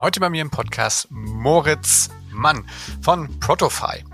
[0.00, 2.64] Heute bei mir im Podcast Moritz Mann
[3.02, 4.04] von Protofy.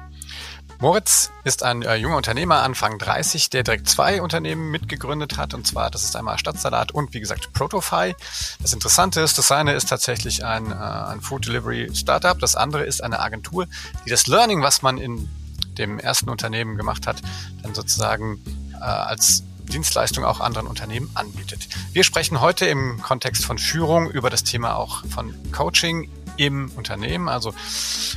[0.80, 5.52] Moritz ist ein äh, junger Unternehmer, Anfang 30, der direkt zwei Unternehmen mitgegründet hat.
[5.52, 8.14] Und zwar, das ist einmal Stadtsalat und wie gesagt Protofy.
[8.62, 12.38] Das Interessante ist, das eine ist tatsächlich ein, äh, ein Food Delivery Startup.
[12.38, 13.66] Das andere ist eine Agentur,
[14.06, 15.28] die das Learning, was man in
[15.76, 17.20] dem ersten Unternehmen gemacht hat,
[17.62, 18.38] dann sozusagen
[18.72, 21.68] äh, als Dienstleistung auch anderen Unternehmen anbietet.
[21.92, 27.28] Wir sprechen heute im Kontext von Führung über das Thema auch von Coaching im Unternehmen.
[27.28, 27.54] Also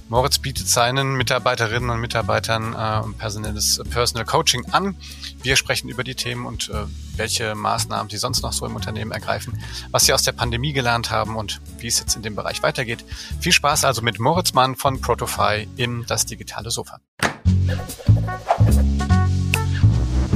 [0.09, 4.95] Moritz bietet seinen Mitarbeiterinnen und Mitarbeitern äh, personelles Personal Coaching an.
[5.41, 6.85] Wir sprechen über die Themen und äh,
[7.15, 11.11] welche Maßnahmen sie sonst noch so im Unternehmen ergreifen, was sie aus der Pandemie gelernt
[11.11, 13.03] haben und wie es jetzt in dem Bereich weitergeht.
[13.39, 16.99] Viel Spaß also mit Moritz Mann von Protofy in das digitale Sofa.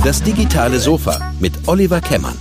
[0.03, 2.35] Das digitale Sofa mit Oliver Kemmern.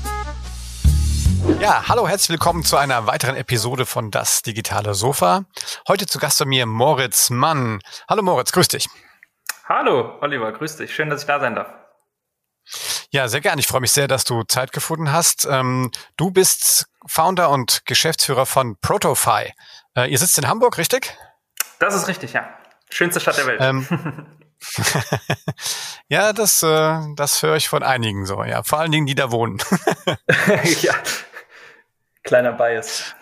[1.60, 5.44] Ja, hallo, herzlich willkommen zu einer weiteren Episode von Das digitale Sofa.
[5.86, 7.80] Heute zu Gast bei mir Moritz Mann.
[8.08, 8.88] Hallo Moritz, grüß dich.
[9.68, 10.94] Hallo Oliver, grüß dich.
[10.94, 11.68] Schön, dass ich da sein darf.
[13.10, 13.60] Ja, sehr gerne.
[13.60, 15.44] Ich freue mich sehr, dass du Zeit gefunden hast.
[15.44, 19.52] Ähm, du bist Founder und Geschäftsführer von Protofy.
[19.94, 21.14] Äh, ihr sitzt in Hamburg, richtig?
[21.78, 22.48] Das ist richtig, ja.
[22.88, 23.60] Schönste Stadt der Welt.
[23.60, 23.86] Ähm,
[26.08, 28.62] ja, das, äh, das höre ich von einigen so, ja.
[28.62, 29.58] Vor allen Dingen, die da wohnen.
[30.82, 30.94] ja.
[32.22, 33.14] Kleiner Bias.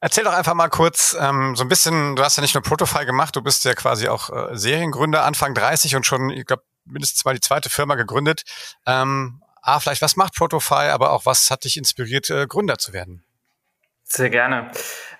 [0.00, 3.06] Erzähl doch einfach mal kurz ähm, so ein bisschen, du hast ja nicht nur Protofile
[3.06, 7.24] gemacht, du bist ja quasi auch äh, Seriengründer, Anfang 30 und schon, ich glaube, mindestens
[7.24, 8.42] mal die zweite Firma gegründet.
[8.86, 12.92] Ähm, ah, vielleicht, was macht Protofile, aber auch was hat dich inspiriert, äh, Gründer zu
[12.92, 13.24] werden?
[14.02, 14.72] Sehr gerne.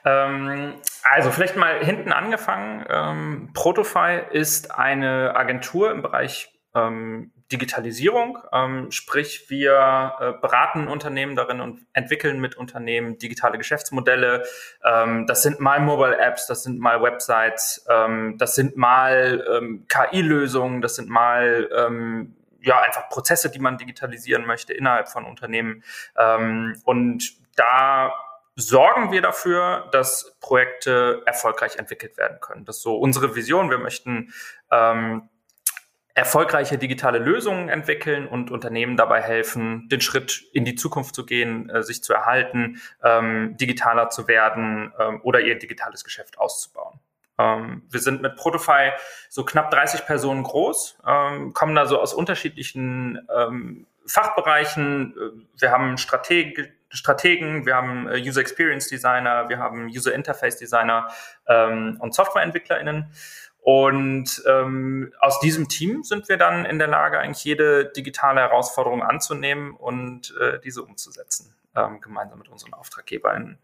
[0.04, 2.84] Ähm, also vielleicht mal hinten angefangen.
[2.88, 11.36] Ähm, Protofy ist eine Agentur im Bereich ähm, Digitalisierung, ähm, sprich wir äh, beraten Unternehmen
[11.36, 14.44] darin und entwickeln mit Unternehmen digitale Geschäftsmodelle.
[14.82, 20.80] Ähm, das sind mal Mobile Apps, das sind mal Websites, ähm, das sind mal KI-Lösungen,
[20.80, 21.68] das sind mal
[22.60, 25.82] ja einfach Prozesse, die man digitalisieren möchte innerhalb von Unternehmen.
[26.84, 28.12] Und da
[28.56, 32.64] sorgen wir dafür, dass Projekte erfolgreich entwickelt werden können.
[32.64, 33.70] Das ist so unsere Vision.
[33.70, 34.32] Wir möchten
[34.70, 35.28] ähm,
[36.14, 41.70] erfolgreiche digitale Lösungen entwickeln und Unternehmen dabei helfen, den Schritt in die Zukunft zu gehen,
[41.70, 47.00] äh, sich zu erhalten, ähm, digitaler zu werden ähm, oder ihr digitales Geschäft auszubauen.
[47.38, 48.90] Ähm, wir sind mit Protofy
[49.30, 55.46] so knapp 30 Personen groß, ähm, kommen da so aus unterschiedlichen ähm, Fachbereichen.
[55.58, 61.08] Wir haben Strateg Strategen, wir haben äh, User Experience Designer, wir haben User Interface Designer
[61.46, 63.12] ähm, und SoftwareentwicklerInnen.
[63.60, 69.02] Und ähm, aus diesem Team sind wir dann in der Lage, eigentlich jede digitale Herausforderung
[69.02, 73.58] anzunehmen und äh, diese umzusetzen, ähm, gemeinsam mit unseren AuftraggeberInnen.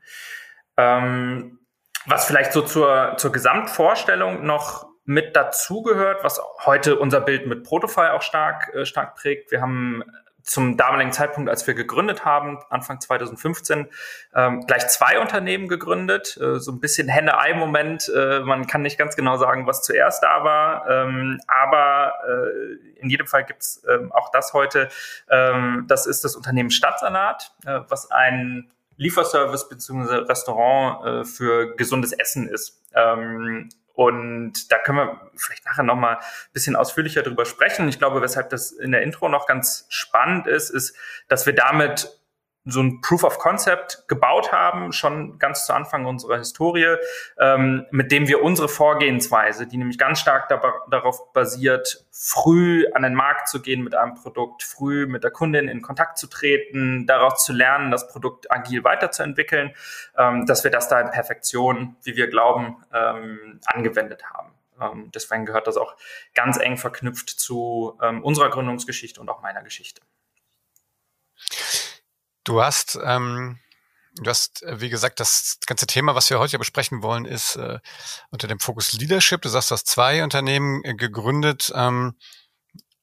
[0.77, 1.59] Ähm,
[2.07, 8.09] was vielleicht so zur, zur Gesamtvorstellung noch mit dazugehört, was heute unser Bild mit Protofy
[8.13, 9.51] auch stark, äh, stark prägt.
[9.51, 10.05] Wir haben
[10.49, 13.87] zum damaligen Zeitpunkt, als wir gegründet haben, Anfang 2015,
[14.35, 16.39] ähm, gleich zwei Unternehmen gegründet.
[16.41, 18.11] Äh, so ein bisschen Henne-Ei-Moment.
[18.15, 20.89] Äh, man kann nicht ganz genau sagen, was zuerst da war.
[20.89, 24.89] Ähm, aber äh, in jedem Fall gibt's ähm, auch das heute.
[25.29, 30.15] Ähm, das ist das Unternehmen Stadtsalat, äh, was ein Lieferservice bzw.
[30.27, 32.83] Restaurant äh, für gesundes Essen ist.
[32.95, 37.89] Ähm, und da können wir vielleicht nachher noch mal ein bisschen ausführlicher drüber sprechen.
[37.89, 40.95] Ich glaube, weshalb das in der Intro noch ganz spannend ist, ist,
[41.27, 42.09] dass wir damit
[42.71, 46.97] so ein Proof of Concept gebaut haben, schon ganz zu Anfang unserer Historie,
[47.39, 53.03] ähm, mit dem wir unsere Vorgehensweise, die nämlich ganz stark da, darauf basiert, früh an
[53.03, 57.07] den Markt zu gehen mit einem Produkt, früh mit der Kundin in Kontakt zu treten,
[57.07, 59.75] daraus zu lernen, das Produkt agil weiterzuentwickeln,
[60.17, 64.53] ähm, dass wir das da in Perfektion, wie wir glauben, ähm, angewendet haben.
[64.81, 65.97] Ähm, deswegen gehört das auch
[66.35, 70.03] ganz eng verknüpft zu ähm, unserer Gründungsgeschichte und auch meiner Geschichte.
[72.49, 73.59] Du hast, ähm,
[74.15, 77.79] du hast, äh, wie gesagt, das ganze Thema, was wir heute besprechen wollen, ist äh,
[78.31, 79.43] unter dem Fokus Leadership.
[79.43, 81.71] Du sagst, du hast zwei Unternehmen äh, gegründet.
[81.75, 82.17] Ähm,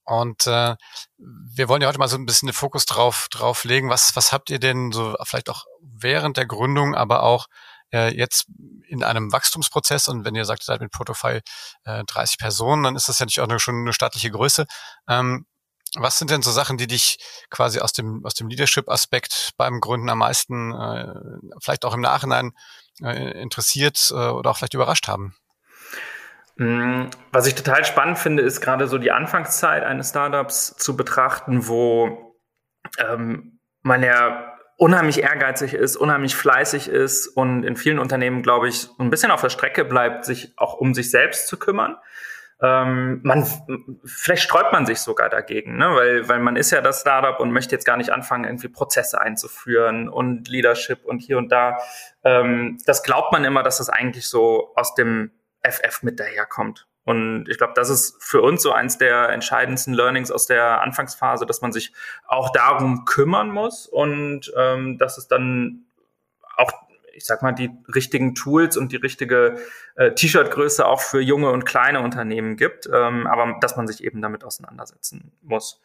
[0.03, 0.75] und äh,
[1.19, 3.91] wir wollen ja heute mal so ein bisschen den Fokus drauf, drauf legen.
[3.91, 7.45] Was, was habt ihr denn so vielleicht auch während der Gründung, aber auch
[7.93, 8.47] äh, jetzt
[8.87, 11.43] in einem Wachstumsprozess und wenn ihr sagt, ihr seid mit Protofile
[11.83, 14.65] äh, 30 Personen, dann ist das ja nicht auch eine, schon eine staatliche Größe.
[15.07, 15.45] Ähm,
[15.95, 17.17] was sind denn so Sachen, die dich
[17.49, 21.13] quasi aus dem, aus dem Leadership-Aspekt beim Gründen am meisten, äh,
[21.61, 22.53] vielleicht auch im Nachhinein
[23.01, 25.35] äh, interessiert äh, oder auch vielleicht überrascht haben?
[26.57, 31.67] Mm, was ich total spannend finde, ist gerade so die Anfangszeit eines Startups zu betrachten,
[31.67, 32.35] wo
[32.97, 38.89] ähm, man ja unheimlich ehrgeizig ist, unheimlich fleißig ist und in vielen Unternehmen, glaube ich,
[38.99, 41.97] ein bisschen auf der Strecke bleibt, sich auch um sich selbst zu kümmern.
[42.61, 43.45] Ähm, man,
[44.05, 45.93] vielleicht sträubt man sich sogar dagegen, ne?
[45.93, 49.19] weil, weil man ist ja das Startup und möchte jetzt gar nicht anfangen, irgendwie Prozesse
[49.19, 51.79] einzuführen und Leadership und hier und da.
[52.23, 55.31] Ähm, das glaubt man immer, dass das eigentlich so aus dem
[55.63, 56.87] FF mit daherkommt.
[57.03, 61.45] Und ich glaube, das ist für uns so eins der entscheidendsten Learnings aus der Anfangsphase,
[61.45, 61.93] dass man sich
[62.25, 65.85] auch darum kümmern muss und ähm, dass es dann
[66.57, 66.71] auch,
[67.15, 69.57] ich sag mal, die richtigen Tools und die richtige
[69.95, 74.21] äh, T-Shirt-Größe auch für junge und kleine Unternehmen gibt, ähm, aber dass man sich eben
[74.21, 75.81] damit auseinandersetzen muss.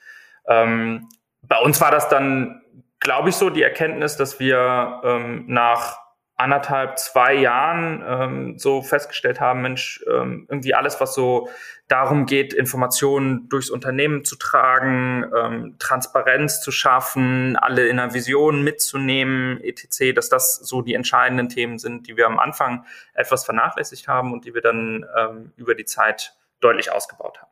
[0.46, 1.08] Ähm,
[1.42, 2.62] bei uns war das dann,
[2.98, 5.98] glaube ich, so die Erkenntnis, dass wir ähm, nach
[6.40, 11.48] anderthalb, zwei Jahren ähm, so festgestellt haben, Mensch, ähm, irgendwie alles, was so
[11.86, 18.62] darum geht, Informationen durchs Unternehmen zu tragen, ähm, Transparenz zu schaffen, alle in einer Vision
[18.62, 24.08] mitzunehmen, etc., dass das so die entscheidenden Themen sind, die wir am Anfang etwas vernachlässigt
[24.08, 27.49] haben und die wir dann ähm, über die Zeit deutlich ausgebaut haben.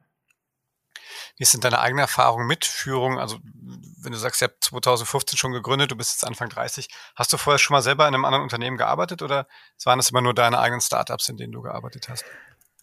[1.38, 3.18] Wie ist denn deine eigene Erfahrung mit Führung?
[3.18, 3.38] Also,
[4.02, 6.88] wenn du sagst, ihr habt 2015 schon gegründet, du bist jetzt Anfang 30.
[7.14, 9.46] Hast du vorher schon mal selber in einem anderen Unternehmen gearbeitet oder
[9.84, 12.24] waren das immer nur deine eigenen Startups, in denen du gearbeitet hast?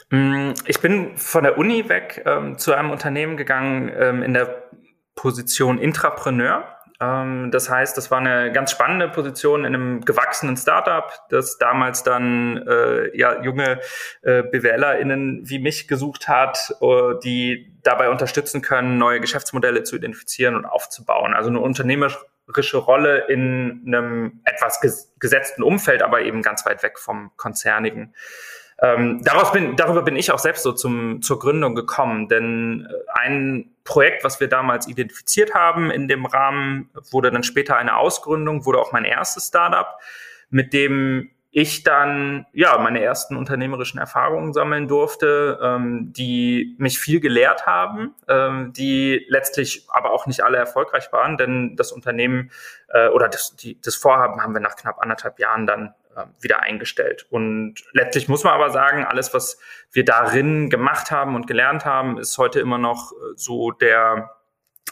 [0.10, 4.64] Mm, ich bin von der Uni weg ähm, zu einem Unternehmen gegangen ähm, in der
[5.16, 6.75] Position Intrapreneur.
[7.02, 12.04] Ähm, das heißt, das war eine ganz spannende Position in einem gewachsenen Startup, das damals
[12.04, 13.80] dann äh, ja junge
[14.22, 20.56] äh, BWLerInnen wie mich gesucht hat, äh, die dabei unterstützen können, neue Geschäftsmodelle zu identifizieren
[20.56, 21.34] und aufzubauen.
[21.34, 27.00] Also eine unternehmerische Rolle in einem etwas ges gesetzten Umfeld, aber eben ganz weit weg
[27.00, 28.14] vom Konzernigen.
[28.82, 33.20] Ähm, daraus bin, darüber bin ich auch selbst so zum, zur Gründung gekommen, denn äh,
[33.20, 38.66] ein Projekt, was wir damals identifiziert haben in dem Rahmen, wurde dann später eine Ausgründung,
[38.66, 39.88] wurde auch mein erstes Startup,
[40.50, 47.22] mit dem ich dann ja meine ersten unternehmerischen Erfahrungen sammeln durfte, ähm, die mich viel
[47.22, 52.52] gelehrt haben, ähm, die letztlich aber auch nicht alle erfolgreich waren, denn das Unternehmen
[52.90, 55.94] äh, oder das, die, das Vorhaben haben wir nach knapp anderthalb Jahren dann
[56.40, 57.26] wieder eingestellt.
[57.30, 59.60] Und letztlich muss man aber sagen, alles, was
[59.92, 64.32] wir darin gemacht haben und gelernt haben, ist heute immer noch äh, so der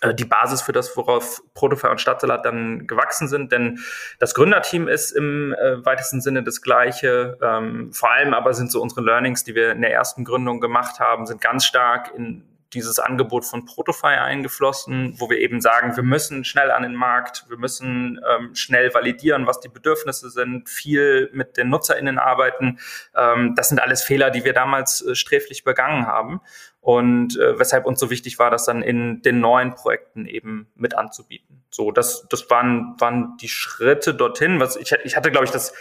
[0.02, 3.52] äh, die Basis für das, worauf Protofy und Stadtsalat dann gewachsen sind.
[3.52, 3.80] Denn
[4.20, 7.38] das Gründerteam ist im äh, weitesten Sinne das gleiche.
[7.42, 11.00] Ähm, vor allem aber sind so unsere Learnings, die wir in der ersten Gründung gemacht
[11.00, 12.44] haben, sind ganz stark in
[12.74, 17.46] dieses Angebot von Protofy eingeflossen, wo wir eben sagen, wir müssen schnell an den Markt,
[17.50, 22.80] wir müssen ähm, schnell validieren, was die Bedürfnisse sind, viel mit den NutzerInnen arbeiten.
[23.16, 26.42] Ähm, das sind alles Fehler, die wir damals äh, sträflich begangen haben
[26.81, 30.96] und äh, weshalb uns so wichtig war, das dann in den neuen Projekten eben mit
[30.98, 31.64] anzubieten.
[31.70, 34.60] So, das, das waren, waren die Schritte dorthin.
[34.60, 35.74] Was ich, ich hatte, glaube ich, das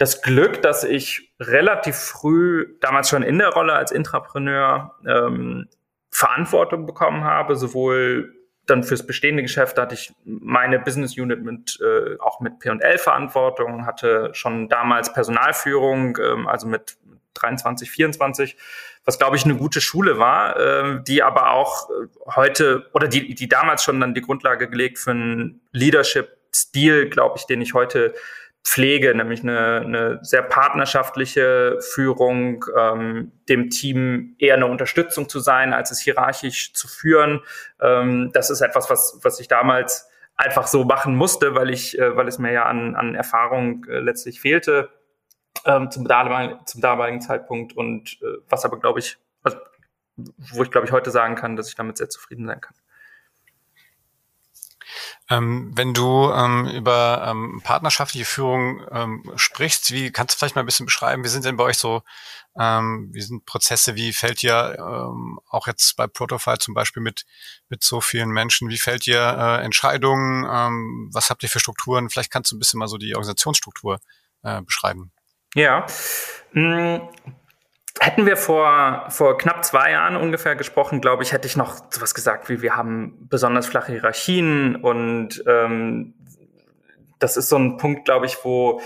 [0.00, 5.68] das Glück, dass ich relativ früh, damals schon in der Rolle als Intrapreneur, ähm,
[6.20, 8.34] Verantwortung bekommen habe, sowohl
[8.66, 13.86] dann fürs bestehende Geschäft hatte ich meine Business Unit mit äh, auch mit P&L Verantwortung,
[13.86, 16.98] hatte schon damals Personalführung, ähm, also mit
[17.34, 18.56] 23, 24,
[19.06, 22.06] was glaube ich eine gute Schule war, äh, die aber auch äh,
[22.36, 27.38] heute oder die die damals schon dann die Grundlage gelegt für einen Leadership Stil, glaube
[27.38, 28.12] ich, den ich heute
[28.62, 35.72] Pflege, nämlich eine, eine sehr partnerschaftliche Führung, ähm, dem Team eher eine Unterstützung zu sein,
[35.72, 37.40] als es hierarchisch zu führen.
[37.80, 42.16] Ähm, das ist etwas, was, was ich damals einfach so machen musste, weil ich, äh,
[42.16, 44.90] weil es mir ja an, an Erfahrung äh, letztlich fehlte
[45.64, 49.58] ähm, zum, damaligen, zum damaligen Zeitpunkt und äh, was aber glaube ich, also,
[50.16, 52.74] wo ich glaube ich heute sagen kann, dass ich damit sehr zufrieden sein kann.
[55.30, 60.62] Ähm, wenn du ähm, über ähm, partnerschaftliche Führung ähm, sprichst, wie kannst du vielleicht mal
[60.62, 62.02] ein bisschen beschreiben, wie sind denn bei euch so,
[62.58, 67.26] ähm, wie sind Prozesse, wie fällt dir ähm, auch jetzt bei Protofile zum Beispiel mit,
[67.68, 72.10] mit so vielen Menschen, wie fällt dir äh, Entscheidungen, was habt ihr für Strukturen?
[72.10, 74.00] Vielleicht kannst du ein bisschen mal so die Organisationsstruktur
[74.42, 75.12] äh, beschreiben.
[75.54, 75.86] Ja,
[76.52, 76.98] mm,
[77.98, 82.14] Hätten wir vor, vor knapp zwei Jahren ungefähr gesprochen, glaube ich, hätte ich noch sowas
[82.14, 86.14] gesagt wie, wir haben besonders flache Hierarchien und ähm,
[87.18, 88.80] das ist so ein Punkt, glaube ich, wo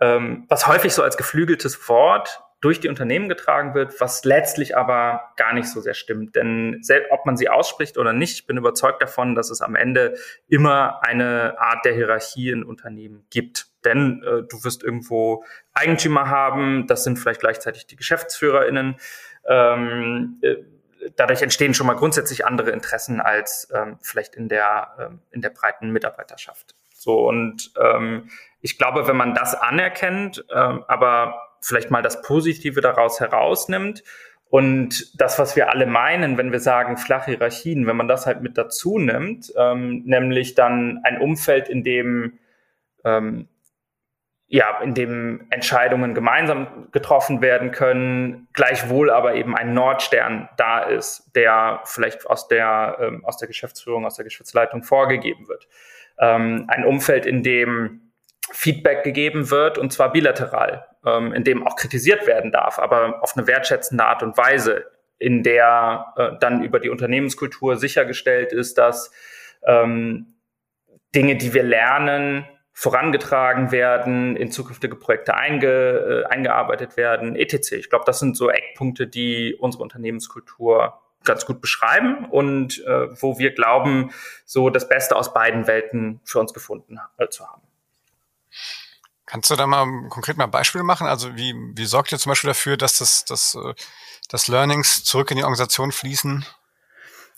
[0.00, 5.32] ähm, was häufig so als geflügeltes Wort durch die Unternehmen getragen wird, was letztlich aber
[5.36, 6.34] gar nicht so sehr stimmt.
[6.34, 9.76] Denn selbst, ob man sie ausspricht oder nicht, ich bin überzeugt davon, dass es am
[9.76, 10.18] Ende
[10.48, 13.68] immer eine Art der Hierarchie in Unternehmen gibt.
[13.84, 15.44] Denn äh, du wirst irgendwo
[15.74, 18.96] Eigentümer haben, das sind vielleicht gleichzeitig die GeschäftsführerInnen.
[19.46, 20.56] Ähm, äh,
[21.14, 25.50] dadurch entstehen schon mal grundsätzlich andere Interessen als ähm, vielleicht in der, ähm, in der
[25.50, 26.74] breiten Mitarbeiterschaft.
[26.92, 28.28] So und ähm,
[28.60, 34.02] ich glaube, wenn man das anerkennt, ähm, aber vielleicht mal das Positive daraus herausnimmt
[34.48, 38.42] und das, was wir alle meinen, wenn wir sagen flache Hierarchien, wenn man das halt
[38.42, 42.38] mit dazu nimmt, ähm, nämlich dann ein Umfeld, in dem
[43.04, 43.48] ähm,
[44.48, 51.32] ja, in dem Entscheidungen gemeinsam getroffen werden können, gleichwohl aber eben ein Nordstern da ist,
[51.34, 55.66] der vielleicht aus der, ähm, aus der Geschäftsführung, aus der Geschäftsleitung vorgegeben wird.
[56.20, 58.05] Ähm, ein Umfeld, in dem
[58.52, 63.36] Feedback gegeben wird, und zwar bilateral, ähm, in dem auch kritisiert werden darf, aber auf
[63.36, 64.86] eine wertschätzende Art und Weise,
[65.18, 69.10] in der äh, dann über die Unternehmenskultur sichergestellt ist, dass
[69.64, 70.34] ähm,
[71.14, 77.72] Dinge, die wir lernen, vorangetragen werden, in zukünftige Projekte einge, äh, eingearbeitet werden, etc.
[77.72, 83.38] Ich glaube, das sind so Eckpunkte, die unsere Unternehmenskultur ganz gut beschreiben und äh, wo
[83.38, 84.10] wir glauben,
[84.44, 87.65] so das Beste aus beiden Welten für uns gefunden äh, zu haben.
[89.26, 91.08] Kannst du da mal konkret mal Beispiele machen?
[91.08, 93.74] Also wie, wie sorgt ihr zum Beispiel dafür, dass das, das, äh,
[94.30, 96.46] das Learnings zurück in die Organisation fließen?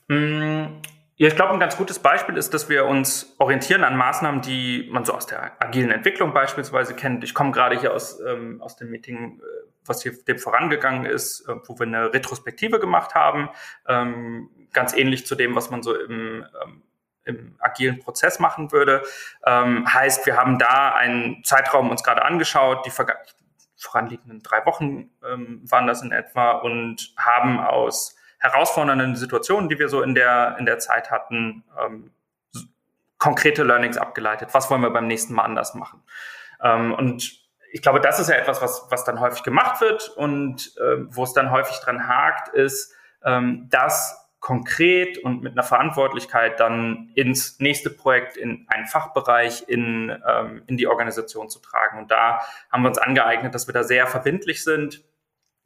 [0.09, 0.83] Mm,
[1.17, 4.89] ja, ich glaube, ein ganz gutes Beispiel ist, dass wir uns orientieren an Maßnahmen, die
[4.93, 7.25] man so aus der agilen Entwicklung beispielsweise kennt.
[7.25, 11.49] Ich komme gerade hier aus, ähm, aus dem Meeting, äh, was hier dem vorangegangen ist,
[11.49, 13.49] äh, wo wir eine Retrospektive gemacht haben.
[13.87, 16.83] Ähm, ganz ähnlich zu dem, was man so im, ähm,
[17.29, 19.03] im agilen Prozess machen würde.
[19.47, 22.93] Ähm, heißt, wir haben da einen Zeitraum uns gerade angeschaut, die
[23.77, 29.89] voranliegenden drei Wochen ähm, waren das in etwa und haben aus herausfordernden Situationen, die wir
[29.89, 32.11] so in der, in der Zeit hatten, ähm,
[33.19, 34.51] konkrete Learnings abgeleitet.
[34.53, 36.03] Was wollen wir beim nächsten Mal anders machen?
[36.63, 40.73] Ähm, und ich glaube, das ist ja etwas, was, was dann häufig gemacht wird und
[40.79, 42.95] äh, wo es dann häufig dran hakt, ist,
[43.25, 50.11] ähm, das konkret und mit einer Verantwortlichkeit dann ins nächste Projekt, in einen Fachbereich, in,
[50.27, 51.99] ähm, in die Organisation zu tragen.
[51.99, 52.41] Und da
[52.73, 55.05] haben wir uns angeeignet, dass wir da sehr verbindlich sind,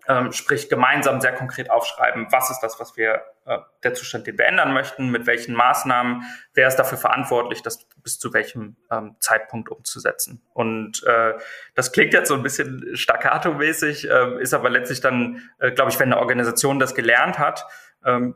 [0.09, 4.37] ähm, sprich gemeinsam sehr konkret aufschreiben, was ist das, was wir, äh, der Zustand, den
[4.37, 6.25] wir ändern möchten, mit welchen Maßnahmen,
[6.55, 10.43] wer ist dafür verantwortlich, das bis zu welchem ähm, Zeitpunkt umzusetzen.
[10.55, 11.35] Und äh,
[11.77, 16.01] das klingt jetzt so ein bisschen staccato-mäßig, äh, ist aber letztlich dann, äh, glaube ich,
[16.01, 17.65] wenn eine Organisation das gelernt hat,
[18.05, 18.35] ähm,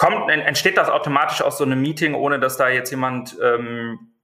[0.00, 4.14] kommt, entsteht das automatisch aus so einem Meeting, ohne dass da jetzt jemand ähm,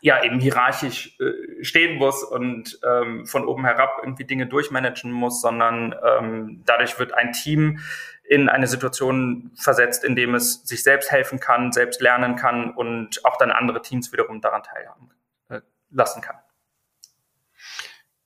[0.00, 5.40] ja eben hierarchisch äh, stehen muss und ähm, von oben herab irgendwie Dinge durchmanagen muss,
[5.40, 7.80] sondern ähm, dadurch wird ein Team
[8.22, 13.24] in eine Situation versetzt, in dem es sich selbst helfen kann, selbst lernen kann und
[13.24, 15.10] auch dann andere Teams wiederum daran teilhaben
[15.48, 16.36] äh, lassen kann.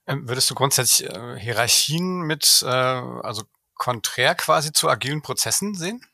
[0.05, 3.41] Ähm, würdest du grundsätzlich äh, Hierarchien mit, äh, also
[3.73, 6.05] konträr quasi zu agilen Prozessen sehen?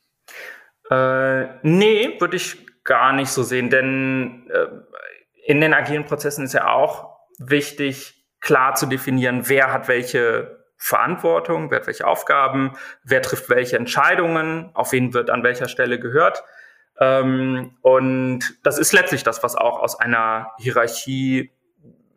[0.90, 4.68] Äh, nee, würde ich gar nicht so sehen, denn äh,
[5.46, 11.72] in den agilen Prozessen ist ja auch wichtig, klar zu definieren, wer hat welche Verantwortung,
[11.72, 16.44] wer hat welche Aufgaben, wer trifft welche Entscheidungen, auf wen wird an welcher Stelle gehört.
[17.00, 21.52] Ähm, und das ist letztlich das, was auch aus einer Hierarchie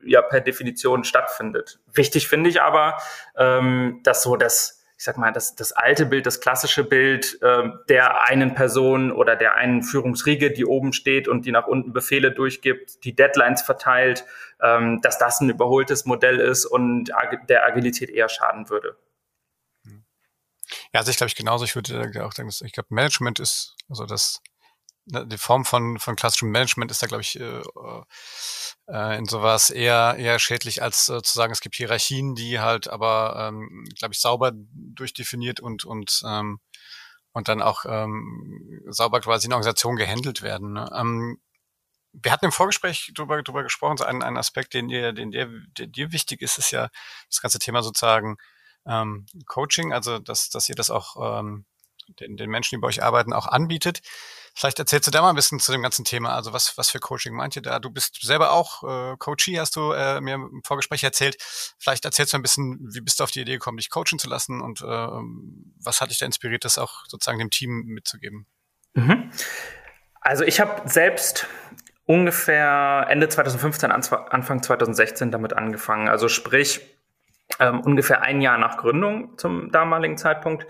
[0.04, 1.80] ja per Definition stattfindet.
[1.92, 2.98] Wichtig finde ich aber,
[3.36, 7.70] ähm, dass so das ich sag mal, das, das alte Bild, das klassische Bild äh,
[7.88, 12.32] der einen Person oder der einen Führungsriege, die oben steht und die nach unten Befehle
[12.32, 14.24] durchgibt, die Deadlines verteilt,
[14.60, 17.12] ähm, dass das ein überholtes Modell ist und
[17.48, 18.96] der Agilität eher schaden würde.
[20.92, 21.64] Ja, also ich glaube ich genauso.
[21.64, 24.42] Ich würde auch sagen, ich glaube, Management ist, also das
[25.10, 27.62] die Form von, von klassischem Management ist da, glaube ich, äh,
[28.88, 32.88] äh, in sowas eher, eher schädlich, als äh, zu sagen, es gibt Hierarchien, die halt
[32.88, 36.60] aber, ähm, glaube ich, sauber durchdefiniert und, und, ähm,
[37.32, 40.72] und dann auch ähm, sauber quasi in der Organisation gehandelt werden.
[40.74, 40.90] Ne?
[40.94, 41.40] Ähm,
[42.12, 45.48] wir hatten im Vorgespräch drüber, drüber gesprochen, so ein, ein Aspekt, den dir, den dir,
[45.78, 46.88] der dir wichtig ist, ist ja
[47.30, 48.36] das ganze Thema sozusagen
[48.86, 51.64] ähm, Coaching, also dass, dass ihr das auch ähm,
[52.20, 54.00] den, den Menschen, die bei euch arbeiten, auch anbietet.
[54.58, 56.34] Vielleicht erzählst du da mal ein bisschen zu dem ganzen Thema.
[56.34, 57.78] Also was, was für Coaching meint ihr da?
[57.78, 61.36] Du bist selber auch äh, Coachee, hast du äh, mir im Vorgespräch erzählt.
[61.78, 64.28] Vielleicht erzählst du ein bisschen, wie bist du auf die Idee gekommen, dich coachen zu
[64.28, 68.46] lassen und äh, was hat dich da inspiriert, das auch sozusagen dem Team mitzugeben?
[68.94, 69.30] Mhm.
[70.20, 71.46] Also ich habe selbst
[72.06, 76.08] ungefähr Ende 2015, Anfang 2016 damit angefangen.
[76.08, 76.80] Also sprich
[77.60, 80.66] ähm, ungefähr ein Jahr nach Gründung zum damaligen Zeitpunkt.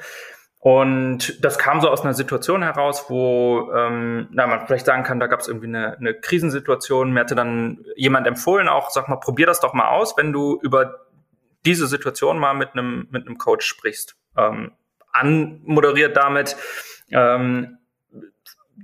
[0.60, 5.20] Und das kam so aus einer Situation heraus, wo ähm, na, man vielleicht sagen kann,
[5.20, 7.12] da gab es irgendwie eine, eine Krisensituation.
[7.12, 10.58] Mir hatte dann jemand empfohlen, auch sag mal, probier das doch mal aus, wenn du
[10.60, 11.06] über
[11.64, 14.16] diese Situation mal mit einem mit einem Coach sprichst.
[14.36, 14.72] Ähm,
[15.12, 16.56] anmoderiert damit,
[17.10, 17.78] ähm,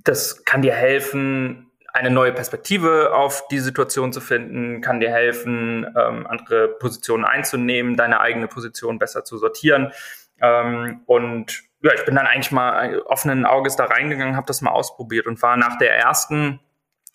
[0.05, 5.87] das kann dir helfen, eine neue Perspektive auf die Situation zu finden, kann dir helfen,
[5.97, 9.93] ähm, andere Positionen einzunehmen, deine eigene Position besser zu sortieren.
[10.41, 14.71] Ähm, und ja, ich bin dann eigentlich mal offenen Auges da reingegangen, habe das mal
[14.71, 16.61] ausprobiert und war nach der ersten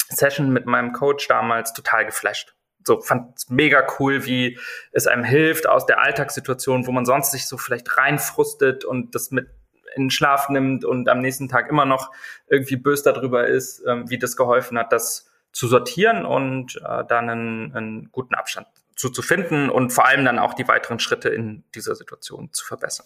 [0.10, 2.56] Session mit meinem Coach damals total geflasht.
[2.84, 4.58] So fand es mega cool, wie
[4.92, 9.32] es einem hilft aus der Alltagssituation, wo man sonst sich so vielleicht reinfrustet und das
[9.32, 9.50] mit
[9.96, 12.12] in den Schlaf nimmt und am nächsten Tag immer noch
[12.48, 17.30] irgendwie böse darüber ist, ähm, wie das geholfen hat, das zu sortieren und äh, dann
[17.30, 18.68] einen, einen guten Abstand
[19.00, 22.66] zu, zu finden und vor allem dann auch die weiteren Schritte in dieser Situation zu
[22.66, 23.06] verbessern.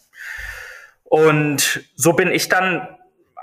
[1.04, 2.98] Und so bin ich dann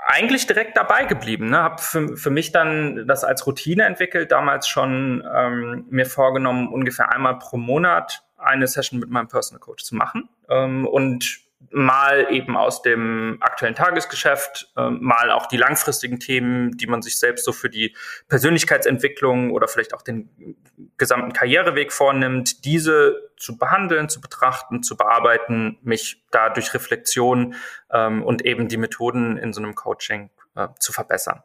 [0.05, 1.49] eigentlich direkt dabei geblieben.
[1.49, 1.59] Ne?
[1.59, 7.09] Habe für, für mich dann das als Routine entwickelt, damals schon ähm, mir vorgenommen, ungefähr
[7.09, 10.27] einmal pro Monat eine Session mit meinem Personal Coach zu machen.
[10.49, 11.39] Ähm, und
[11.69, 17.19] mal eben aus dem aktuellen Tagesgeschäft, äh, mal auch die langfristigen Themen, die man sich
[17.19, 17.95] selbst so für die
[18.27, 20.57] Persönlichkeitsentwicklung oder vielleicht auch den
[20.97, 27.55] gesamten Karriereweg vornimmt, diese zu behandeln, zu betrachten, zu bearbeiten, mich da durch Reflexion
[27.91, 31.43] ähm, und eben die Methoden in so einem Coaching äh, zu verbessern.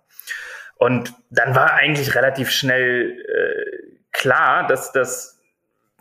[0.77, 5.36] Und dann war eigentlich relativ schnell äh, klar, dass das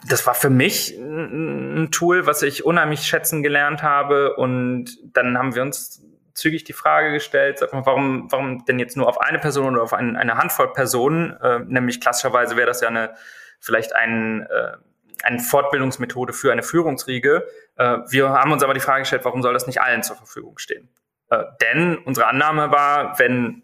[0.03, 4.35] das war für mich ein Tool, was ich unheimlich schätzen gelernt habe.
[4.35, 8.97] Und dann haben wir uns zügig die Frage gestellt, sag mal, warum, warum denn jetzt
[8.97, 11.31] nur auf eine Person oder auf ein, eine Handvoll Personen?
[11.41, 13.15] Äh, nämlich klassischerweise wäre das ja eine
[13.59, 14.77] vielleicht ein, äh,
[15.23, 17.47] eine Fortbildungsmethode für eine Führungsriege.
[17.77, 20.57] Äh, wir haben uns aber die Frage gestellt, warum soll das nicht allen zur Verfügung
[20.57, 20.89] stehen?
[21.29, 23.63] Äh, denn unsere Annahme war, wenn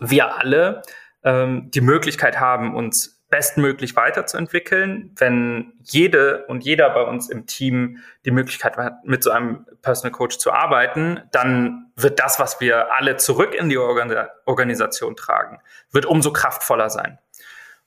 [0.00, 0.82] wir alle
[1.24, 7.96] ähm, die Möglichkeit haben, uns bestmöglich weiterzuentwickeln, wenn jede und jeder bei uns im Team
[8.26, 12.92] die Möglichkeit hat, mit so einem Personal Coach zu arbeiten, dann wird das, was wir
[12.94, 15.60] alle zurück in die Organisation tragen,
[15.92, 17.18] wird umso kraftvoller sein.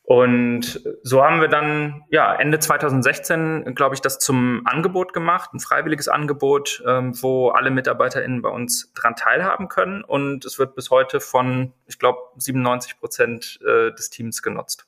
[0.02, 5.60] Und so haben wir dann ja Ende 2016, glaube ich, das zum Angebot gemacht, ein
[5.60, 10.04] freiwilliges Angebot, ähm, wo alle MitarbeiterInnen bei uns dran teilhaben können.
[10.04, 14.88] Und es wird bis heute von, ich glaube, 97 Prozent äh, des Teams genutzt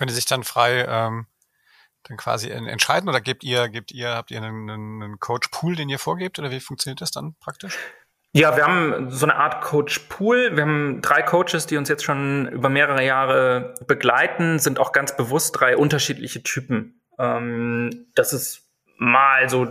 [0.00, 1.26] können die sich dann frei ähm,
[2.04, 5.98] dann quasi entscheiden oder gebt ihr, gebt ihr, habt ihr einen, einen Coach-Pool, den ihr
[5.98, 7.76] vorgebt oder wie funktioniert das dann praktisch?
[8.32, 10.56] Ja, wir haben so eine Art Coach-Pool.
[10.56, 15.14] Wir haben drei Coaches, die uns jetzt schon über mehrere Jahre begleiten, sind auch ganz
[15.14, 17.02] bewusst drei unterschiedliche Typen.
[17.18, 19.66] Ähm, das ist mal so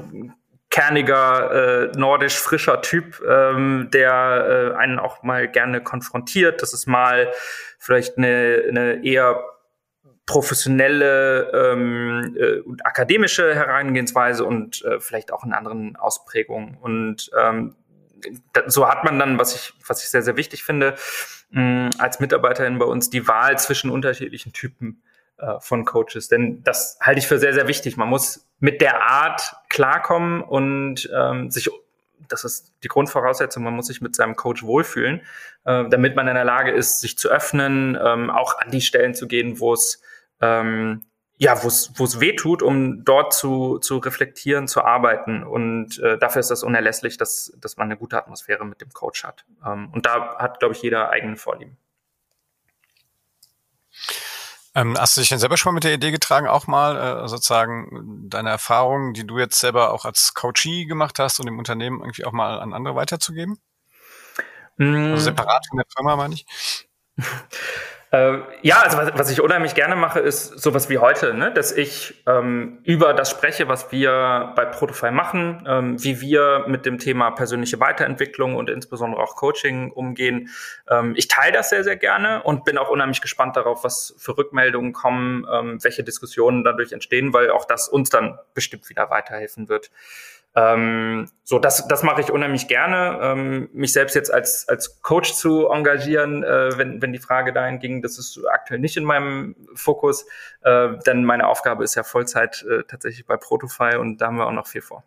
[0.70, 6.62] kerniger, äh, nordisch frischer Typ, ähm, der äh, einen auch mal gerne konfrontiert.
[6.62, 7.32] Das ist mal
[7.80, 9.42] vielleicht eine, eine eher
[10.30, 16.78] professionelle ähm, äh, und akademische Herangehensweise und äh, vielleicht auch in anderen Ausprägungen.
[16.78, 17.76] Und ähm,
[18.68, 20.94] so hat man dann, was ich, was ich sehr, sehr wichtig finde,
[21.50, 25.02] mh, als Mitarbeiterin bei uns die Wahl zwischen unterschiedlichen Typen
[25.39, 26.28] äh, von Coaches.
[26.28, 27.98] Denn das halte ich für sehr, sehr wichtig.
[27.98, 31.72] Man muss mit der Art klarkommen und ähm, sich
[32.28, 35.22] das ist die Grundvoraussetzung, man muss sich mit seinem Coach wohlfühlen,
[35.65, 39.15] äh, damit man in der Lage ist, sich zu öffnen, ähm, auch an die Stellen
[39.15, 40.04] zu gehen, wo es
[40.41, 41.04] ähm,
[41.41, 45.43] ja, wo es weh tut, um dort zu, zu reflektieren, zu arbeiten.
[45.43, 49.23] Und äh, dafür ist das unerlässlich, dass, dass man eine gute Atmosphäre mit dem Coach
[49.23, 49.45] hat.
[49.65, 51.78] Ähm, und da hat, glaube ich, jeder eigene Vorlieben.
[54.75, 57.28] Ähm, hast du dich denn selber schon mal mit der Idee getragen, auch mal äh,
[57.30, 62.02] sozusagen deine Erfahrungen, die du jetzt selber auch als Coachee gemacht hast und im Unternehmen
[62.02, 63.60] irgendwie auch mal an andere weiterzugeben?
[64.75, 65.12] Mm.
[65.12, 66.45] Also separat von der Firma, meine ich?
[68.12, 71.54] Äh, ja, also was, was ich unheimlich gerne mache, ist sowas wie heute, ne?
[71.54, 76.88] dass ich ähm, über das spreche, was wir bei Protofy machen, ähm, wie wir mit
[76.88, 80.50] dem Thema persönliche Weiterentwicklung und insbesondere auch Coaching umgehen.
[80.89, 84.36] Ähm, ich teile das sehr, sehr gerne und bin auch unheimlich gespannt darauf, was für
[84.36, 89.69] Rückmeldungen kommen, ähm, welche Diskussionen dadurch entstehen, weil auch das uns dann bestimmt wieder weiterhelfen
[89.69, 89.91] wird.
[90.55, 93.19] Ähm, so, das, das mache ich unheimlich gerne.
[93.21, 97.79] Ähm, mich selbst jetzt als, als Coach zu engagieren, äh, wenn, wenn die Frage dahin
[97.79, 100.25] ging, das ist aktuell nicht in meinem Fokus,
[100.62, 104.47] äh, denn meine Aufgabe ist ja Vollzeit äh, tatsächlich bei Protofy und da haben wir
[104.47, 105.03] auch noch viel vor.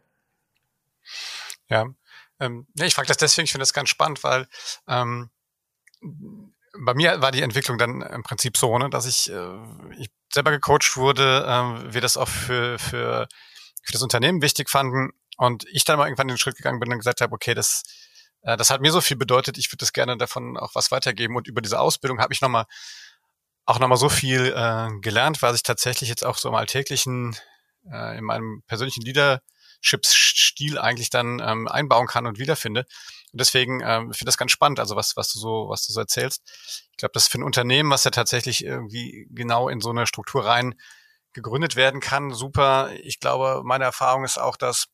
[1.69, 1.87] Ja,
[2.39, 4.47] ähm, ich frage das deswegen, ich finde das ganz spannend, weil
[4.87, 5.31] ähm,
[6.79, 9.59] bei mir war die Entwicklung dann im Prinzip so, ne, dass ich, äh,
[9.99, 13.29] ich selber gecoacht wurde, äh, wir das auch für, für,
[13.83, 16.99] für das Unternehmen wichtig fanden, und ich dann mal irgendwann den Schritt gegangen bin und
[16.99, 17.83] gesagt habe, okay, das,
[18.43, 21.37] äh, das hat mir so viel bedeutet, ich würde das gerne davon auch was weitergeben.
[21.37, 22.65] Und über diese Ausbildung habe ich nochmal
[23.65, 27.37] auch nochmal so viel äh, gelernt, was ich tatsächlich jetzt auch so im alltäglichen,
[27.91, 32.85] äh, in meinem persönlichen Leadership-Stil eigentlich dann ähm, einbauen kann und wiederfinde.
[33.33, 36.01] Und deswegen ähm, finde das ganz spannend, also was, was du so, was du so
[36.01, 36.43] erzählst.
[36.91, 40.07] Ich glaube, das ist für ein Unternehmen, was ja tatsächlich irgendwie genau in so eine
[40.07, 40.75] Struktur rein
[41.33, 42.91] gegründet werden kann, super.
[43.05, 44.89] Ich glaube, meine Erfahrung ist auch, dass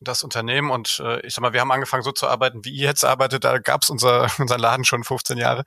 [0.00, 2.86] das Unternehmen und äh, ich sag mal, wir haben angefangen so zu arbeiten, wie ihr
[2.86, 5.64] jetzt arbeitet, da gab es unser, unseren Laden schon 15 Jahre.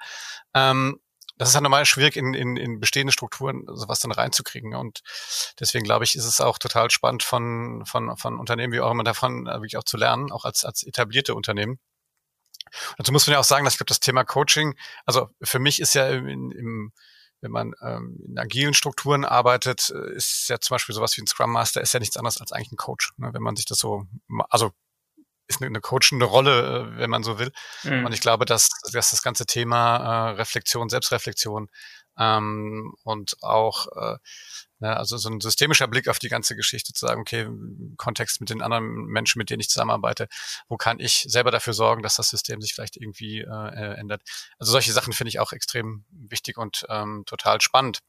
[0.53, 0.99] Ähm,
[1.37, 4.73] das ist ja normal schwierig, in, in, in bestehende Strukturen sowas dann reinzukriegen.
[4.73, 5.01] Und
[5.59, 9.03] deswegen glaube ich, ist es auch total spannend von, von, von Unternehmen wie auch immer
[9.03, 11.79] davon äh, wirklich auch zu lernen, auch als, als etablierte Unternehmen.
[12.97, 15.79] Dazu muss man ja auch sagen, dass ich glaube, das Thema Coaching, also für mich
[15.81, 16.91] ist ja im, im
[17.45, 21.27] wenn man ähm, in agilen Strukturen arbeitet, äh, ist ja zum Beispiel sowas wie ein
[21.27, 23.13] Scrum Master, ist ja nichts anderes als eigentlich ein Coach.
[23.17, 23.29] Ne?
[23.33, 24.07] Wenn man sich das so,
[24.49, 24.71] also
[25.47, 27.51] ist eine, eine coachende Rolle, äh, wenn man so will.
[27.83, 28.07] Mhm.
[28.07, 31.69] Und ich glaube, dass, dass das ganze Thema äh, Reflexion, Selbstreflexion
[32.17, 34.17] ähm, und auch äh,
[34.79, 37.47] ne, also so ein systemischer Blick auf die ganze Geschichte zu sagen, okay,
[37.97, 40.27] Kontext mit den anderen Menschen, mit denen ich zusammenarbeite,
[40.67, 44.21] wo kann ich selber dafür sorgen, dass das System sich vielleicht irgendwie äh, äh ändert.
[44.59, 47.99] Also solche Sachen finde ich auch extrem wichtig und ähm, total spannend.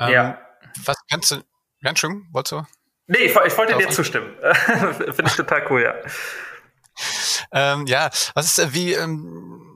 [0.00, 0.40] Ähm, ja.
[0.84, 1.42] Was kannst du,
[1.82, 2.66] ganz schön, wolltest du?
[3.06, 4.34] Nee, ich, ich wollte dir zustimmen.
[4.42, 5.94] Finde ich total cool, ja.
[7.52, 9.67] Ähm, ja, was ist, äh, wie, ähm,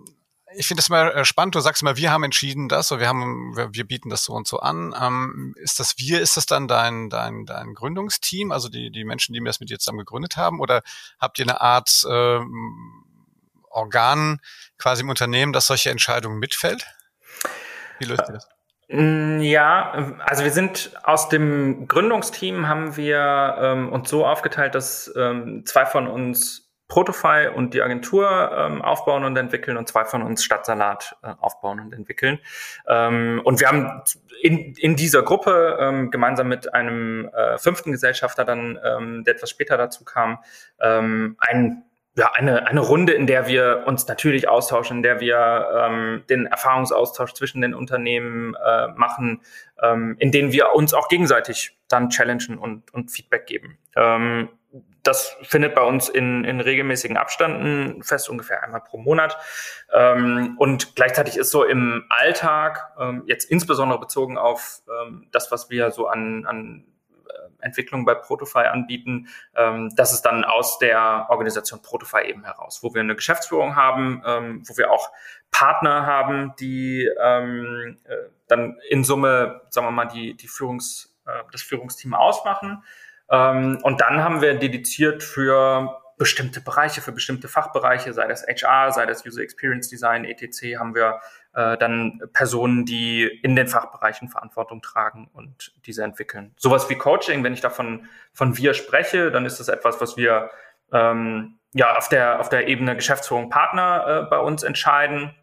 [0.57, 3.09] ich finde das mal äh, spannend, du sagst immer, wir haben entschieden das, oder wir
[3.09, 4.95] haben, wir, bieten das so und so an.
[5.01, 9.33] Ähm, ist das wir, ist das dann dein, dein, dein Gründungsteam, also die, die Menschen,
[9.33, 10.83] die mir das mit dir zusammen gegründet haben, oder
[11.19, 13.05] habt ihr eine Art ähm,
[13.71, 14.41] Organ
[14.79, 16.87] quasi im Unternehmen, das solche Entscheidungen mitfällt?
[17.99, 18.49] Wie löst ihr das?
[18.89, 25.13] Mm, ja, also wir sind aus dem Gründungsteam haben wir ähm, uns so aufgeteilt, dass
[25.17, 30.23] ähm, zwei von uns Protofy und die Agentur ähm, aufbauen und entwickeln und zwei von
[30.23, 32.39] uns Stadtsalat äh, aufbauen und entwickeln.
[32.87, 34.03] Ähm, und wir haben
[34.43, 39.49] in, in dieser Gruppe ähm, gemeinsam mit einem äh, fünften Gesellschafter dann, ähm, der etwas
[39.49, 40.41] später dazu kam,
[40.81, 45.67] ähm, einen ja, eine, eine Runde, in der wir uns natürlich austauschen, in der wir
[45.75, 49.41] ähm, den Erfahrungsaustausch zwischen den Unternehmen äh, machen,
[49.81, 53.79] ähm, in denen wir uns auch gegenseitig dann challengen und, und Feedback geben.
[53.97, 54.51] Ähm,
[55.03, 59.37] das findet bei uns in, in regelmäßigen Abständen fest, ungefähr einmal pro Monat.
[59.93, 65.71] Ähm, und gleichzeitig ist so im Alltag, ähm, jetzt insbesondere bezogen auf ähm, das, was
[65.71, 66.87] wir so an, an
[67.63, 69.29] Entwicklung bei Protofy anbieten.
[69.55, 74.23] Ähm, das ist dann aus der Organisation Protofy eben heraus, wo wir eine Geschäftsführung haben,
[74.27, 75.11] ähm, wo wir auch
[75.51, 78.17] Partner haben, die ähm, äh,
[78.49, 82.83] dann in Summe, sagen wir mal, die, die Führungs, äh, das Führungsteam ausmachen.
[83.33, 88.93] Ähm, und dann haben wir dediziert für bestimmte Bereiche, für bestimmte Fachbereiche, sei das HR,
[88.93, 91.21] sei das User Experience Design, etc., haben wir
[91.55, 96.55] äh, dann Personen, die in den Fachbereichen Verantwortung tragen und diese entwickeln.
[96.59, 100.51] Sowas wie Coaching, wenn ich davon von wir spreche, dann ist das etwas, was wir
[100.93, 105.35] ähm, ja auf der auf der Ebene Geschäftsführung Partner äh, bei uns entscheiden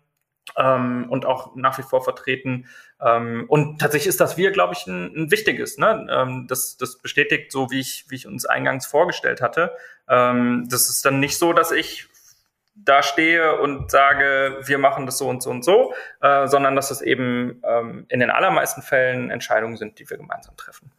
[0.57, 2.67] ähm, und auch nach wie vor vertreten.
[3.01, 5.77] Ähm, und tatsächlich ist das wir, glaube ich, ein, ein wichtiges.
[5.77, 6.07] Ne?
[6.09, 9.71] Ähm, das, das bestätigt so, wie ich, wie ich uns eingangs vorgestellt hatte.
[10.07, 12.07] Ähm, das ist dann nicht so, dass ich
[12.75, 16.91] da stehe und sage, wir machen das so und so und so, äh, sondern dass
[16.91, 20.91] es eben ähm, in den allermeisten Fällen Entscheidungen sind, die wir gemeinsam treffen.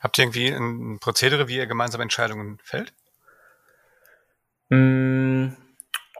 [0.00, 2.92] Habt ihr irgendwie ein Prozedere, wie ihr gemeinsam Entscheidungen fällt?
[4.68, 5.48] Mm,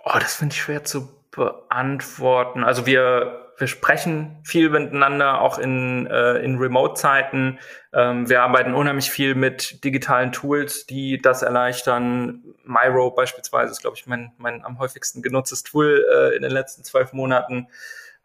[0.05, 2.63] oh, das finde ich schwer zu beantworten.
[2.63, 7.59] Also wir, wir sprechen viel miteinander, auch in, äh, in Remote-Zeiten.
[7.93, 12.45] Ähm, wir arbeiten unheimlich viel mit digitalen Tools, die das erleichtern.
[12.65, 16.85] Myro beispielsweise ist, glaube ich, mein, mein am häufigsten genutztes Tool äh, in den letzten
[16.85, 17.67] zwölf Monaten.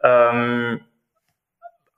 [0.02, 0.80] Ähm,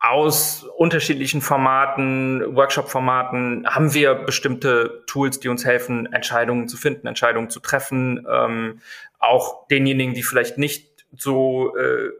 [0.02, 7.50] aus unterschiedlichen Formaten, Workshop-Formaten haben wir bestimmte Tools, die uns helfen, Entscheidungen zu finden, Entscheidungen
[7.50, 8.26] zu treffen.
[8.26, 8.80] Ähm,
[9.18, 12.10] auch denjenigen, die vielleicht nicht so äh,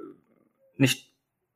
[0.76, 1.10] nicht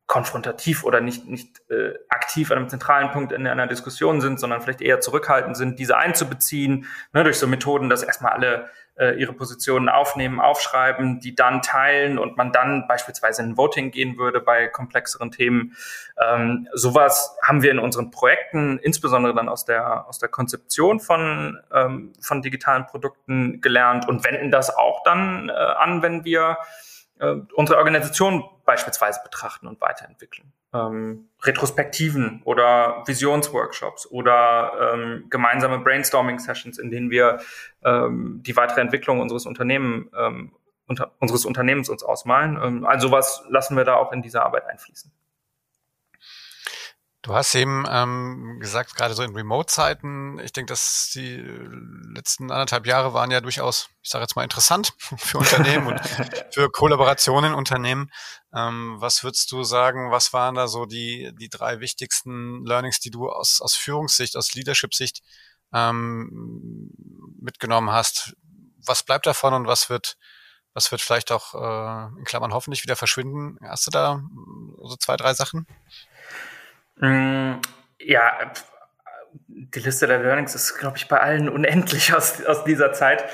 [0.07, 4.61] konfrontativ oder nicht, nicht äh, aktiv an einem zentralen Punkt in einer Diskussion sind, sondern
[4.61, 9.33] vielleicht eher zurückhaltend sind, diese einzubeziehen, ne, durch so Methoden, dass erstmal alle äh, ihre
[9.33, 14.69] Positionen aufnehmen, aufschreiben, die dann teilen und man dann beispielsweise in Voting gehen würde bei
[14.69, 15.75] komplexeren Themen.
[16.23, 21.59] Ähm, sowas haben wir in unseren Projekten, insbesondere dann aus der, aus der Konzeption von,
[21.73, 26.59] ähm, von digitalen Produkten gelernt und wenden das auch dann äh, an, wenn wir
[27.19, 30.53] äh, unsere Organisation beispielsweise betrachten und weiterentwickeln.
[30.73, 37.41] Ähm, Retrospektiven oder Visionsworkshops oder ähm, gemeinsame Brainstorming-Sessions, in denen wir
[37.85, 40.53] ähm, die weitere Entwicklung unseres Unternehmen, ähm,
[40.87, 42.59] unter, unseres Unternehmens uns ausmalen.
[42.63, 45.13] Ähm, also was lassen wir da auch in diese Arbeit einfließen.
[47.25, 51.37] Du hast eben ähm, gesagt, gerade so in Remote-Zeiten, ich denke, dass die
[52.15, 56.01] letzten anderthalb Jahre waren ja durchaus, ich sage jetzt mal, interessant für Unternehmen und
[56.53, 58.13] für Kollaborationen in Unternehmen.
[58.55, 63.11] Ähm, was würdest du sagen, was waren da so die, die drei wichtigsten Learnings, die
[63.11, 65.23] du aus, aus Führungssicht, aus Leadership-Sicht
[65.73, 66.91] ähm,
[67.41, 68.37] mitgenommen hast?
[68.85, 70.19] Was bleibt davon und was wird,
[70.75, 73.57] was wird vielleicht auch äh, in Klammern hoffentlich wieder verschwinden?
[73.67, 74.23] Hast du da
[74.83, 75.67] so zwei, drei Sachen?
[76.97, 77.55] Mm,
[77.99, 78.53] ja,
[79.49, 83.25] die Liste der Learnings ist, glaube ich, bei allen unendlich aus, aus dieser Zeit.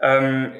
[0.00, 0.52] Ähm,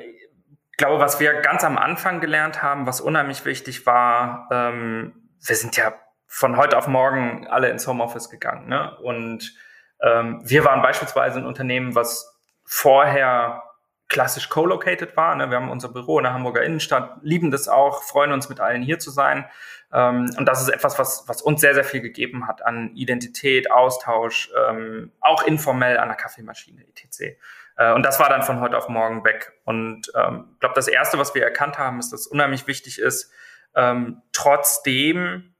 [0.70, 5.56] ich glaube, was wir ganz am Anfang gelernt haben, was unheimlich wichtig war, ähm, wir
[5.56, 5.94] sind ja
[6.26, 8.68] von heute auf morgen alle ins Homeoffice gegangen.
[8.68, 8.96] Ne?
[8.98, 9.54] Und
[10.00, 13.62] ähm, wir waren beispielsweise ein Unternehmen, was vorher
[14.10, 15.34] klassisch co-located war.
[15.34, 15.48] Ne?
[15.48, 18.82] Wir haben unser Büro in der Hamburger Innenstadt, lieben das auch, freuen uns mit allen
[18.82, 19.46] hier zu sein.
[19.92, 23.70] Ähm, und das ist etwas, was, was uns sehr, sehr viel gegeben hat an Identität,
[23.70, 27.36] Austausch, ähm, auch informell an der Kaffeemaschine, etc.
[27.76, 29.52] Äh, und das war dann von heute auf morgen weg.
[29.64, 33.32] Und ähm, ich glaube, das Erste, was wir erkannt haben, ist, dass unheimlich wichtig ist,
[33.74, 35.54] ähm, trotzdem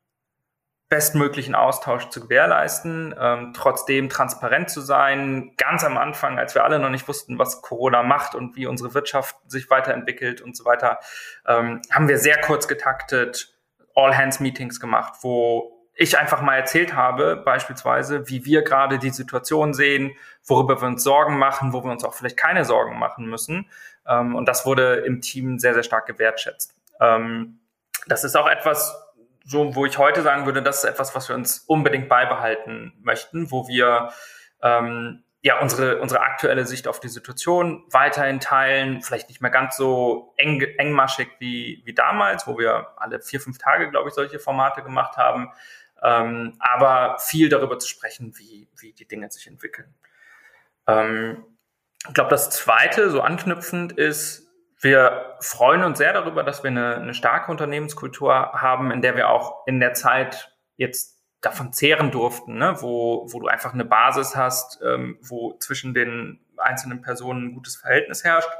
[0.90, 5.52] bestmöglichen Austausch zu gewährleisten, ähm, trotzdem transparent zu sein.
[5.56, 8.92] Ganz am Anfang, als wir alle noch nicht wussten, was Corona macht und wie unsere
[8.92, 10.98] Wirtschaft sich weiterentwickelt und so weiter,
[11.46, 13.54] ähm, haben wir sehr kurz getaktet
[13.94, 20.16] All-Hands-Meetings gemacht, wo ich einfach mal erzählt habe, beispielsweise, wie wir gerade die Situation sehen,
[20.44, 23.70] worüber wir uns Sorgen machen, wo wir uns auch vielleicht keine Sorgen machen müssen.
[24.08, 26.74] Ähm, und das wurde im Team sehr, sehr stark gewertschätzt.
[27.00, 27.60] Ähm,
[28.06, 28.96] das ist auch etwas,
[29.44, 33.50] so, wo ich heute sagen würde, das ist etwas, was wir uns unbedingt beibehalten möchten,
[33.50, 34.12] wo wir
[34.62, 39.76] ähm, ja, unsere, unsere aktuelle Sicht auf die Situation weiterhin teilen, vielleicht nicht mehr ganz
[39.76, 44.38] so eng, engmaschig wie, wie damals, wo wir alle vier, fünf Tage, glaube ich, solche
[44.38, 45.50] Formate gemacht haben,
[46.02, 49.94] ähm, aber viel darüber zu sprechen, wie, wie die Dinge sich entwickeln.
[50.86, 51.44] Ähm,
[52.06, 54.49] ich glaube, das Zweite, so anknüpfend, ist,
[54.80, 59.28] wir freuen uns sehr darüber, dass wir eine, eine starke Unternehmenskultur haben, in der wir
[59.28, 62.76] auch in der Zeit jetzt davon zehren durften, ne?
[62.80, 67.76] wo, wo du einfach eine Basis hast, ähm, wo zwischen den einzelnen Personen ein gutes
[67.76, 68.50] Verhältnis herrscht.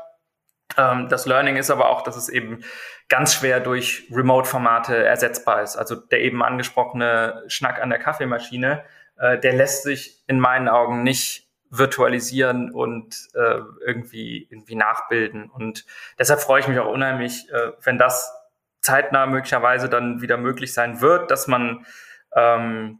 [0.77, 2.65] Ähm, das Learning ist aber auch, dass es eben
[3.09, 5.77] ganz schwer durch Remote-Formate ersetzbar ist.
[5.77, 8.85] Also der eben angesprochene Schnack an der Kaffeemaschine,
[9.19, 15.49] äh, der lässt sich in meinen Augen nicht virtualisieren und äh, irgendwie, irgendwie nachbilden.
[15.49, 15.87] Und
[16.19, 18.33] deshalb freue ich mich auch unheimlich, äh, wenn das
[18.81, 21.87] zeitnah möglicherweise dann wieder möglich sein wird, dass man
[22.35, 22.99] ähm,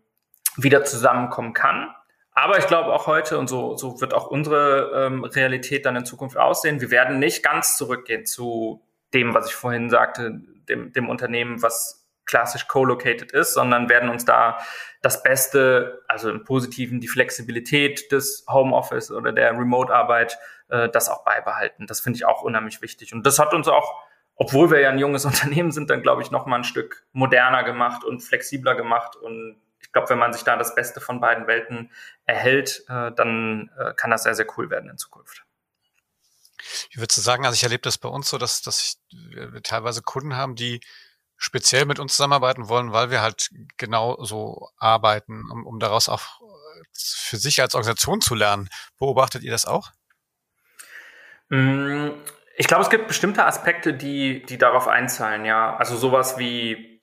[0.57, 1.89] wieder zusammenkommen kann.
[2.33, 6.05] Aber ich glaube auch heute, und so, so wird auch unsere ähm, Realität dann in
[6.05, 11.09] Zukunft aussehen, wir werden nicht ganz zurückgehen zu dem, was ich vorhin sagte, dem, dem
[11.09, 12.00] Unternehmen, was
[12.31, 14.59] klassisch co-located ist, sondern werden uns da
[15.03, 20.39] das Beste, also im Positiven die Flexibilität des Homeoffice oder der Remote-Arbeit,
[20.69, 21.87] äh, das auch beibehalten.
[21.87, 23.13] Das finde ich auch unheimlich wichtig.
[23.13, 24.05] Und das hat uns auch
[24.41, 27.63] obwohl wir ja ein junges Unternehmen sind, dann glaube ich noch mal ein Stück moderner
[27.63, 29.15] gemacht und flexibler gemacht.
[29.15, 31.91] Und ich glaube, wenn man sich da das Beste von beiden Welten
[32.25, 35.45] erhält, äh, dann äh, kann das sehr, sehr cool werden in Zukunft.
[36.89, 40.01] Ich würde sagen, also ich erlebe das bei uns so, dass, dass ich, wir teilweise
[40.01, 40.81] Kunden haben, die
[41.41, 43.49] speziell mit uns zusammenarbeiten wollen, weil wir halt
[43.79, 46.41] genau so arbeiten, um, um daraus auch
[46.93, 48.69] für sich als Organisation zu lernen.
[48.99, 49.91] Beobachtet ihr das auch?
[51.49, 52.11] Mm,
[52.57, 55.75] ich glaube, es gibt bestimmte Aspekte, die, die darauf einzahlen, ja.
[55.77, 57.03] Also sowas wie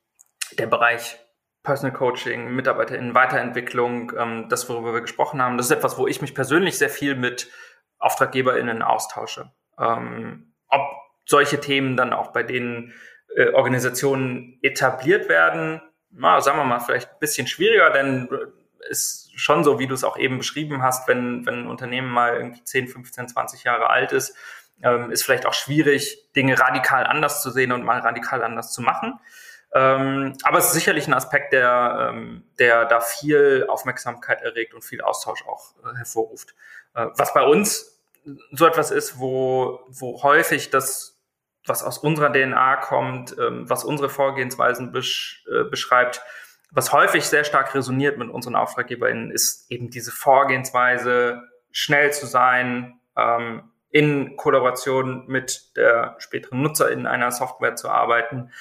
[0.59, 1.17] der Bereich
[1.63, 6.21] Personal Coaching, MitarbeiterInnen, Weiterentwicklung, ähm, das, worüber wir gesprochen haben, das ist etwas, wo ich
[6.21, 7.49] mich persönlich sehr viel mit
[7.97, 9.51] AuftraggeberInnen austausche.
[9.79, 10.81] Ähm, ob
[11.25, 12.93] solche Themen dann auch bei den
[13.35, 18.29] äh, Organisationen etabliert werden, na, sagen wir mal, vielleicht ein bisschen schwieriger, denn
[18.89, 22.35] ist schon so, wie du es auch eben beschrieben hast, wenn, wenn ein Unternehmen mal
[22.35, 24.35] irgendwie 10, 15, 20 Jahre alt ist,
[24.81, 28.81] ähm, ist vielleicht auch schwierig, Dinge radikal anders zu sehen und mal radikal anders zu
[28.81, 29.19] machen.
[29.73, 34.83] Ähm, aber es ist sicherlich ein Aspekt, der, ähm, der da viel Aufmerksamkeit erregt und
[34.83, 36.55] viel Austausch auch äh, hervorruft.
[36.95, 37.99] Äh, was bei uns
[38.51, 41.16] so etwas ist, wo, wo häufig das,
[41.67, 46.21] was aus unserer DNA kommt, ähm, was unsere Vorgehensweisen besch äh, beschreibt,
[46.71, 52.99] was häufig sehr stark resoniert mit unseren AuftraggeberInnen, ist eben diese Vorgehensweise, schnell zu sein,
[53.15, 58.51] ähm, in Kollaboration mit der späteren Nutzerin einer Software zu arbeiten,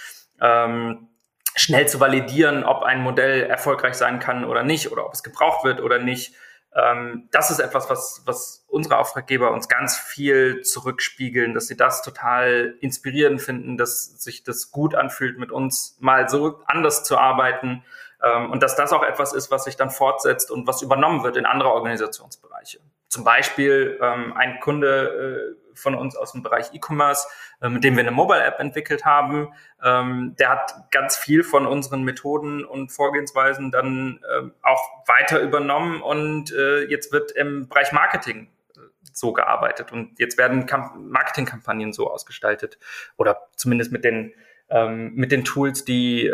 [0.40, 1.08] ähm,
[1.56, 5.64] schnell zu validieren, ob ein Modell erfolgreich sein kann oder nicht oder ob es gebraucht
[5.64, 6.34] wird oder nicht.
[6.74, 12.02] Ähm, das ist etwas, was, was unsere Auftraggeber uns ganz viel zurückspiegeln, dass sie das
[12.02, 17.84] total inspirierend finden, dass sich das gut anfühlt, mit uns mal so anders zu arbeiten,
[18.22, 21.36] Ähm, und dass das auch etwas ist, was sich dann fortsetzt und was übernommen wird
[21.36, 22.80] in andere Organisationsbereiche.
[23.08, 27.28] Zum Beispiel ähm, ein Kunde äh, von uns aus dem Bereich E-Commerce,
[27.60, 32.02] äh, mit dem wir eine Mobile-App entwickelt haben, ähm, der hat ganz viel von unseren
[32.02, 38.48] Methoden und Vorgehensweisen dann äh, auch weiter übernommen und äh, jetzt wird im Bereich Marketing
[38.76, 38.80] äh,
[39.12, 39.92] so gearbeitet.
[39.92, 40.66] Und jetzt werden
[40.98, 42.78] Marketingkampagnen so ausgestaltet
[43.16, 44.32] oder zumindest mit den
[44.68, 46.28] ähm, mit den Tools, die,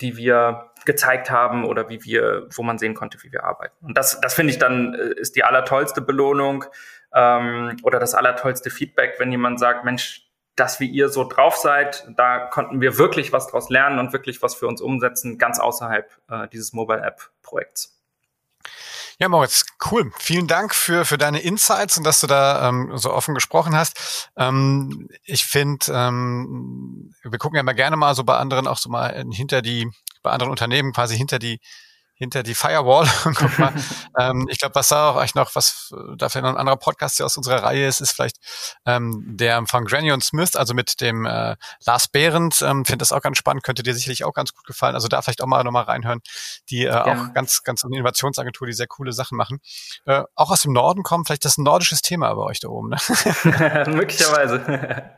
[0.00, 3.74] die wir gezeigt haben oder wie wir, wo man sehen konnte, wie wir arbeiten.
[3.84, 6.64] Und das, das finde ich dann, ist die allertollste Belohnung
[7.14, 12.06] ähm, oder das allertollste Feedback, wenn jemand sagt, Mensch, das, wie ihr so drauf seid,
[12.16, 16.10] da konnten wir wirklich was draus lernen und wirklich was für uns umsetzen, ganz außerhalb
[16.28, 17.94] äh, dieses Mobile App Projekts.
[19.20, 20.12] Ja, Moritz, cool.
[20.20, 24.30] Vielen Dank für, für deine Insights und dass du da ähm, so offen gesprochen hast.
[24.36, 28.88] Ähm, ich finde, ähm, wir gucken ja immer gerne mal so bei anderen auch so
[28.88, 29.90] mal hinter die,
[30.22, 31.58] bei anderen Unternehmen quasi hinter die
[32.18, 33.72] hinter die Firewall und guck mal.
[34.18, 37.26] ähm, ich glaube, was da auch eigentlich noch, was dafür noch ein anderer Podcast hier
[37.26, 38.36] aus unserer Reihe ist, ist vielleicht
[38.84, 42.60] ähm, der von Granny und Smith, also mit dem äh, Lars Behrendt.
[42.62, 44.94] Ähm, Finde das auch ganz spannend, könnte dir sicherlich auch ganz gut gefallen.
[44.94, 46.20] Also da vielleicht auch mal nochmal reinhören,
[46.70, 49.60] die äh, auch ganz, ganz eine Innovationsagentur, die sehr coole Sachen machen.
[50.04, 52.90] Äh, auch aus dem Norden kommen, vielleicht das ein nordisches Thema bei euch da oben.
[52.90, 52.96] Ne?
[53.88, 55.12] Möglicherweise.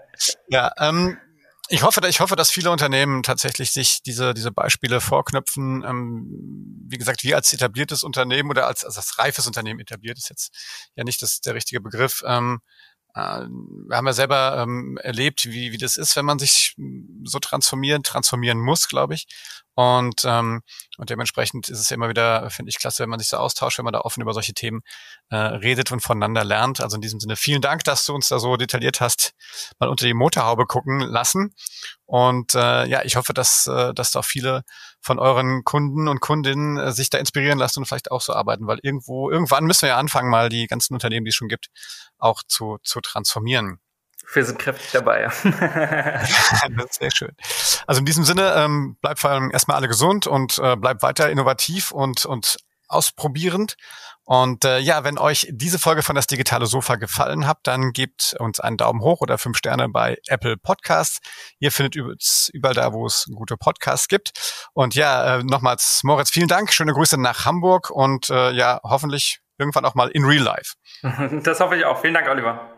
[0.48, 1.16] ja, ähm,
[1.72, 5.84] ich hoffe, ich hoffe, dass viele Unternehmen tatsächlich sich diese, diese Beispiele vorknüpfen.
[5.86, 6.26] Ähm,
[6.88, 10.52] wie gesagt, wir als etabliertes Unternehmen oder als, als das reifes Unternehmen etabliert ist jetzt
[10.96, 12.24] ja nicht das, der richtige Begriff.
[12.26, 12.60] Ähm,
[13.14, 13.46] äh,
[13.88, 16.74] wir haben ja selber ähm, erlebt, wie, wie das ist, wenn man sich
[17.22, 19.28] so transformieren, transformieren muss, glaube ich.
[19.74, 20.62] Und, ähm,
[20.98, 23.78] und dementsprechend ist es ja immer wieder, finde ich, klasse, wenn man sich so austauscht,
[23.78, 24.82] wenn man da offen über solche Themen
[25.30, 26.80] äh, redet und voneinander lernt.
[26.80, 29.32] Also in diesem Sinne vielen Dank, dass du uns da so detailliert hast,
[29.78, 31.54] mal unter die Motorhaube gucken lassen.
[32.04, 34.64] Und äh, ja, ich hoffe, dass, äh, dass da auch viele
[35.00, 38.66] von euren Kunden und Kundinnen äh, sich da inspirieren lassen und vielleicht auch so arbeiten,
[38.66, 41.68] weil irgendwo, irgendwann müssen wir ja anfangen, mal die ganzen Unternehmen, die es schon gibt,
[42.18, 43.78] auch zu, zu transformieren.
[44.32, 45.22] Wir sind kräftig dabei.
[45.22, 45.28] Ja.
[46.76, 47.32] das ist sehr schön.
[47.86, 51.30] Also in diesem Sinne, ähm, bleibt vor allem erstmal alle gesund und äh, bleibt weiter
[51.30, 53.76] innovativ und, und ausprobierend.
[54.24, 58.36] Und äh, ja, wenn euch diese Folge von das digitale Sofa gefallen hat, dann gebt
[58.38, 61.18] uns einen Daumen hoch oder fünf Sterne bei Apple Podcasts.
[61.58, 61.96] Ihr findet
[62.52, 64.30] überall da, wo es gute Podcasts gibt.
[64.72, 66.72] Und ja, äh, nochmals Moritz, vielen Dank.
[66.72, 70.74] Schöne Grüße nach Hamburg und äh, ja, hoffentlich irgendwann auch mal in Real Life.
[71.42, 72.00] Das hoffe ich auch.
[72.00, 72.69] Vielen Dank, Oliver.